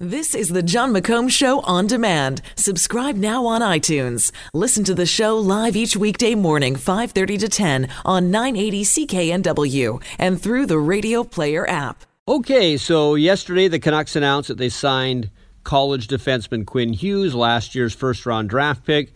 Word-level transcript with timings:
This 0.00 0.34
is 0.34 0.48
the 0.48 0.60
Jon 0.60 0.92
McComb 0.92 1.30
Show 1.30 1.60
on 1.60 1.86
demand. 1.86 2.42
Subscribe 2.56 3.14
now 3.14 3.46
on 3.46 3.60
iTunes. 3.60 4.32
Listen 4.52 4.82
to 4.82 4.92
the 4.92 5.06
show 5.06 5.38
live 5.38 5.76
each 5.76 5.96
weekday 5.96 6.34
morning, 6.34 6.74
5:30 6.74 7.38
to 7.38 7.48
10 7.48 7.88
on 8.04 8.28
980 8.28 8.82
CKNW 8.82 10.02
and 10.18 10.42
through 10.42 10.66
the 10.66 10.80
Radio 10.80 11.22
Player 11.22 11.64
app. 11.70 12.04
Okay, 12.26 12.76
so 12.76 13.14
yesterday 13.14 13.68
the 13.68 13.78
Canucks 13.78 14.16
announced 14.16 14.48
that 14.48 14.58
they 14.58 14.68
signed 14.68 15.30
college 15.62 16.08
defenseman 16.08 16.66
Quinn 16.66 16.92
Hughes, 16.92 17.32
last 17.32 17.76
year's 17.76 17.94
first 17.94 18.26
round 18.26 18.50
draft 18.50 18.84
pick. 18.84 19.14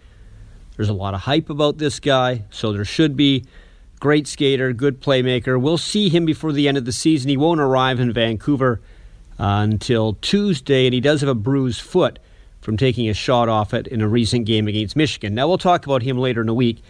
There's 0.76 0.88
a 0.88 0.95
lot 0.95 1.12
of 1.12 1.23
hype 1.23 1.51
about 1.51 1.79
this 1.79 1.98
guy, 1.98 2.45
so 2.51 2.73
there 2.73 2.84
should 2.84 3.16
be. 3.16 3.45
Great 3.98 4.29
skater, 4.29 4.73
good 4.73 5.01
playmaker. 5.01 5.60
We'll 5.60 5.76
see 5.76 6.09
him 6.09 6.24
before 6.24 6.52
the 6.52 6.68
end 6.68 6.79
of 6.79 6.84
the 6.84 6.92
season. 6.92 7.30
He 7.30 7.37
won't 7.37 7.60
arrive 7.60 7.98
in 7.98 8.12
Vancouver 8.12 8.80
uh, 9.38 9.60
until 9.62 10.15
Tuesday, 10.15 10.87
and 10.87 10.95
he 10.95 11.01
does 11.01 11.20
have 11.20 11.28
a 11.28 11.34
bruised 11.34 11.80
foot 11.80 12.19
from 12.60 12.77
taking 12.77 13.09
a 13.09 13.15
shot 13.15 13.48
off 13.48 13.73
it 13.73 13.87
in 13.87 14.01
a 14.01 14.09
recent 14.09 14.46
game 14.46 14.66
against 14.66 14.96
Michigan. 14.96 15.34
Now, 15.34 15.48
we'll 15.48 15.59
talk 15.59 15.87
about 15.87 16.02
him 16.02 16.18
later 16.18 16.40
in 16.40 16.46
the 16.46 16.54
week 16.54 16.82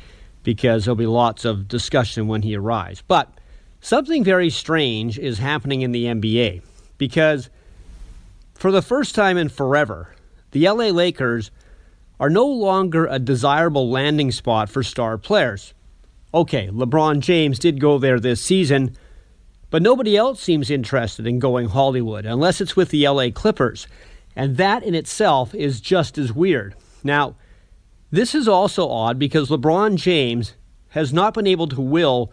because 0.43 0.85
there'll 0.85 0.97
be 0.97 1.07
lots 1.07 1.45
of 1.45 1.69
discussion 1.69 2.27
when 2.27 2.43
he 2.43 2.57
arrives. 2.57 3.03
But 3.07 3.33
something 3.81 4.25
very 4.25 4.51
strange 4.51 5.19
is 5.19 5.39
happening 5.39 5.83
in 5.83 5.93
the 5.93 6.07
NBA 6.07 6.63
because 6.97 7.51
for 8.55 8.73
the 8.73 8.83
first 8.83 9.15
time 9.15 9.37
in 9.37 9.49
forever, 9.49 10.15
the 10.53 10.69
LA 10.69 10.87
Lakers 10.87 11.51
are 12.19 12.31
no 12.31 12.47
longer 12.47 13.07
a 13.07 13.19
desirable 13.19 13.91
landing 13.91 14.33
spot 14.33 14.69
for 14.69 14.83
star 14.83 15.19
players. 15.19 15.75
Okay, 16.35 16.69
LeBron 16.69 17.21
James 17.21 17.59
did 17.59 17.81
go 17.81 17.99
there 17.99 18.19
this 18.19 18.41
season 18.41 18.97
but 19.71 19.83
nobody 19.83 20.17
else 20.17 20.41
seems 20.41 20.71
interested 20.71 21.27
in 21.27 21.39
going 21.39 21.69
Hollywood 21.69 22.25
unless 22.25 22.61
it's 22.61 22.77
with 22.77 22.91
the 22.91 23.07
LA 23.07 23.31
Clippers. 23.31 23.87
And 24.35 24.57
that 24.57 24.83
in 24.83 24.95
itself 24.95 25.55
is 25.55 25.81
just 25.81 26.17
as 26.17 26.33
weird. 26.33 26.75
Now, 27.03 27.37
this 28.11 28.35
is 28.35 28.49
also 28.49 28.89
odd 28.89 29.19
because 29.19 29.51
LeBron 29.51 29.97
James 29.97 30.55
has 30.91 31.13
not 31.13 31.35
been 31.35 31.47
able 31.47 31.69
to 31.69 31.81
will 31.81 32.33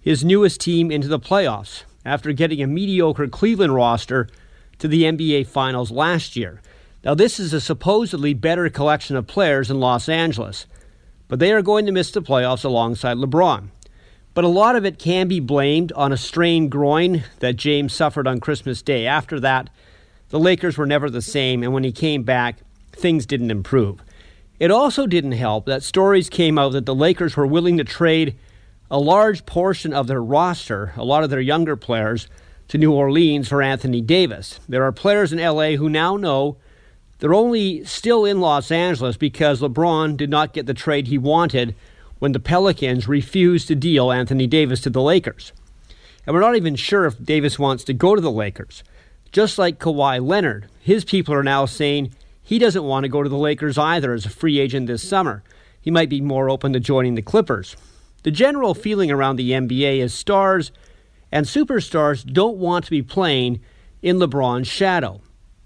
his 0.00 0.24
newest 0.24 0.60
team 0.60 0.90
into 0.90 1.08
the 1.08 1.20
playoffs 1.20 1.84
after 2.04 2.32
getting 2.32 2.60
a 2.60 2.66
mediocre 2.66 3.28
Cleveland 3.28 3.74
roster 3.74 4.28
to 4.78 4.88
the 4.88 5.04
NBA 5.04 5.46
Finals 5.46 5.92
last 5.92 6.34
year. 6.34 6.60
Now, 7.04 7.14
this 7.14 7.38
is 7.38 7.52
a 7.52 7.60
supposedly 7.60 8.34
better 8.34 8.68
collection 8.68 9.16
of 9.16 9.26
players 9.26 9.70
in 9.70 9.78
Los 9.78 10.08
Angeles, 10.08 10.66
but 11.28 11.38
they 11.38 11.52
are 11.52 11.62
going 11.62 11.86
to 11.86 11.92
miss 11.92 12.10
the 12.10 12.22
playoffs 12.22 12.64
alongside 12.64 13.16
LeBron. 13.16 13.68
But 14.34 14.44
a 14.44 14.48
lot 14.48 14.76
of 14.76 14.86
it 14.86 14.98
can 14.98 15.28
be 15.28 15.40
blamed 15.40 15.92
on 15.92 16.12
a 16.12 16.16
strained 16.16 16.70
groin 16.70 17.24
that 17.40 17.56
James 17.56 17.92
suffered 17.92 18.26
on 18.26 18.40
Christmas 18.40 18.80
Day. 18.80 19.06
After 19.06 19.38
that, 19.40 19.68
the 20.30 20.40
Lakers 20.40 20.78
were 20.78 20.86
never 20.86 21.10
the 21.10 21.20
same, 21.20 21.62
and 21.62 21.74
when 21.74 21.84
he 21.84 21.92
came 21.92 22.22
back, 22.22 22.58
things 22.92 23.26
didn't 23.26 23.50
improve. 23.50 24.00
It 24.58 24.70
also 24.70 25.06
didn't 25.06 25.32
help 25.32 25.66
that 25.66 25.82
stories 25.82 26.30
came 26.30 26.56
out 26.56 26.72
that 26.72 26.86
the 26.86 26.94
Lakers 26.94 27.36
were 27.36 27.46
willing 27.46 27.76
to 27.76 27.84
trade 27.84 28.38
a 28.90 28.98
large 28.98 29.44
portion 29.44 29.92
of 29.92 30.06
their 30.06 30.22
roster, 30.22 30.92
a 30.96 31.04
lot 31.04 31.24
of 31.24 31.30
their 31.30 31.40
younger 31.40 31.76
players, 31.76 32.28
to 32.68 32.78
New 32.78 32.92
Orleans 32.92 33.48
for 33.48 33.60
Anthony 33.60 34.00
Davis. 34.00 34.60
There 34.68 34.84
are 34.84 34.92
players 34.92 35.32
in 35.32 35.38
LA 35.38 35.72
who 35.72 35.90
now 35.90 36.16
know 36.16 36.56
they're 37.18 37.34
only 37.34 37.84
still 37.84 38.24
in 38.24 38.40
Los 38.40 38.70
Angeles 38.70 39.16
because 39.18 39.60
LeBron 39.60 40.16
did 40.16 40.30
not 40.30 40.54
get 40.54 40.66
the 40.66 40.74
trade 40.74 41.08
he 41.08 41.18
wanted 41.18 41.74
when 42.22 42.30
the 42.30 42.38
Pelicans 42.38 43.08
refused 43.08 43.66
to 43.66 43.74
deal 43.74 44.12
Anthony 44.12 44.46
Davis 44.46 44.80
to 44.82 44.90
the 44.90 45.02
Lakers. 45.02 45.52
And 46.24 46.32
we're 46.32 46.40
not 46.40 46.54
even 46.54 46.76
sure 46.76 47.04
if 47.04 47.20
Davis 47.20 47.58
wants 47.58 47.82
to 47.82 47.92
go 47.92 48.14
to 48.14 48.20
the 48.20 48.30
Lakers. 48.30 48.84
Just 49.32 49.58
like 49.58 49.80
Kawhi 49.80 50.24
Leonard, 50.24 50.68
his 50.78 51.04
people 51.04 51.34
are 51.34 51.42
now 51.42 51.66
saying 51.66 52.14
he 52.40 52.60
doesn't 52.60 52.84
want 52.84 53.02
to 53.02 53.08
go 53.08 53.24
to 53.24 53.28
the 53.28 53.36
Lakers 53.36 53.76
either 53.76 54.12
as 54.12 54.24
a 54.24 54.30
free 54.30 54.60
agent 54.60 54.86
this 54.86 55.02
summer. 55.02 55.42
He 55.80 55.90
might 55.90 56.08
be 56.08 56.20
more 56.20 56.48
open 56.48 56.72
to 56.74 56.78
joining 56.78 57.16
the 57.16 57.22
Clippers. 57.22 57.76
The 58.22 58.30
general 58.30 58.72
feeling 58.72 59.10
around 59.10 59.34
the 59.34 59.50
NBA 59.50 59.98
is 59.98 60.14
stars 60.14 60.70
and 61.32 61.44
superstars 61.44 62.24
don't 62.24 62.56
want 62.56 62.84
to 62.84 62.92
be 62.92 63.02
playing 63.02 63.60
in 64.00 64.18
LeBron's 64.18 64.68
shadow. 64.68 65.22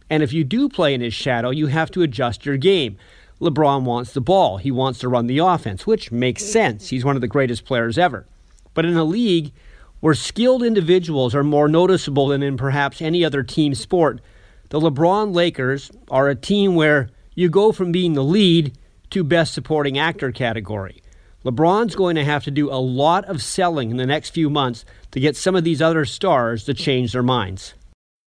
And 0.08 0.22
if 0.22 0.32
you 0.32 0.42
do 0.42 0.70
play 0.70 0.94
in 0.94 1.02
his 1.02 1.12
shadow, 1.12 1.50
you 1.50 1.66
have 1.66 1.90
to 1.90 2.00
adjust 2.00 2.46
your 2.46 2.56
game. 2.56 2.96
LeBron 3.40 3.82
wants 3.82 4.12
the 4.12 4.20
ball. 4.20 4.56
He 4.56 4.70
wants 4.70 4.98
to 5.00 5.08
run 5.08 5.26
the 5.26 5.38
offense, 5.38 5.86
which 5.86 6.10
makes 6.10 6.44
sense. 6.44 6.88
He's 6.88 7.04
one 7.04 7.16
of 7.16 7.20
the 7.20 7.28
greatest 7.28 7.64
players 7.64 7.98
ever. 7.98 8.26
But 8.72 8.84
in 8.84 8.96
a 8.96 9.04
league 9.04 9.52
where 10.00 10.14
skilled 10.14 10.62
individuals 10.62 11.34
are 11.34 11.44
more 11.44 11.68
noticeable 11.68 12.28
than 12.28 12.42
in 12.42 12.56
perhaps 12.56 13.02
any 13.02 13.24
other 13.24 13.42
team 13.42 13.74
sport, 13.74 14.20
the 14.70 14.80
LeBron 14.80 15.34
Lakers 15.34 15.90
are 16.10 16.28
a 16.28 16.34
team 16.34 16.74
where 16.74 17.10
you 17.34 17.48
go 17.48 17.72
from 17.72 17.92
being 17.92 18.14
the 18.14 18.24
lead 18.24 18.76
to 19.10 19.22
best 19.22 19.54
supporting 19.54 19.98
actor 19.98 20.32
category. 20.32 21.02
LeBron's 21.44 21.94
going 21.94 22.16
to 22.16 22.24
have 22.24 22.44
to 22.44 22.50
do 22.50 22.70
a 22.70 22.80
lot 22.80 23.24
of 23.26 23.42
selling 23.42 23.90
in 23.90 23.98
the 23.98 24.06
next 24.06 24.30
few 24.30 24.50
months 24.50 24.84
to 25.12 25.20
get 25.20 25.36
some 25.36 25.54
of 25.54 25.62
these 25.62 25.80
other 25.80 26.04
stars 26.04 26.64
to 26.64 26.74
change 26.74 27.12
their 27.12 27.22
minds. 27.22 27.74